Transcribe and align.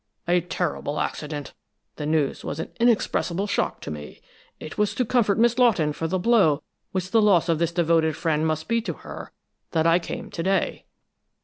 "A 0.27 0.41
terrible 0.41 0.99
accident! 0.99 1.53
The 1.97 2.07
news 2.07 2.43
was 2.43 2.59
an 2.59 2.71
inexpressible 2.79 3.45
shock 3.45 3.81
to 3.81 3.91
me! 3.91 4.19
It 4.59 4.75
was 4.75 4.95
to 4.95 5.05
comfort 5.05 5.37
Miss 5.37 5.59
Lawton 5.59 5.93
for 5.93 6.07
the 6.07 6.17
blow 6.17 6.63
which 6.91 7.11
the 7.11 7.21
loss 7.21 7.47
of 7.49 7.59
this 7.59 7.71
devoted 7.71 8.17
friend 8.17 8.47
must 8.47 8.67
be 8.67 8.81
to 8.81 8.93
her 8.93 9.31
that 9.73 9.85
I 9.85 9.99
came 9.99 10.31
to 10.31 10.41
day." 10.41 10.85